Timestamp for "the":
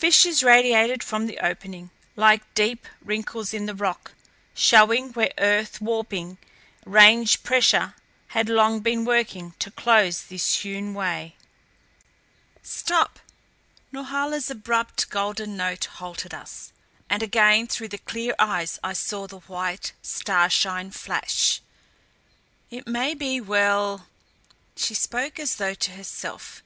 1.28-1.38, 3.66-3.74, 17.90-17.98, 19.28-19.38